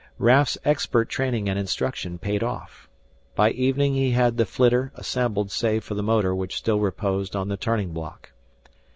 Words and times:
Raf's 0.17 0.57
expert 0.65 1.09
training 1.09 1.47
and 1.47 1.59
instruction 1.59 2.17
paid 2.17 2.41
off. 2.41 2.89
By 3.35 3.51
evening 3.51 3.93
he 3.93 4.09
had 4.09 4.35
the 4.35 4.47
flitter 4.47 4.91
assembled 4.95 5.51
save 5.51 5.83
for 5.83 5.93
the 5.93 6.01
motor 6.01 6.33
which 6.33 6.55
still 6.57 6.79
reposed 6.79 7.35
on 7.35 7.49
the 7.49 7.55
turning 7.57 7.91
block. 7.93 8.31